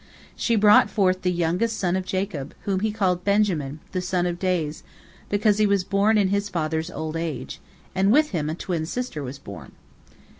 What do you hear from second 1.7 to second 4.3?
son of Jacob, whom he called Benjamin, the son